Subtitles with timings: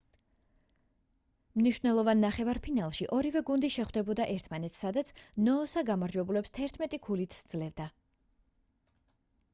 [1.59, 5.13] მნიშნველოვან ნახევარფინალში ორივე გუნდი შეხვდებოდა ერთმანეთს სადაც
[5.49, 7.91] ნოოსა გამარჯვებულებს 11 ქულით სძლევდა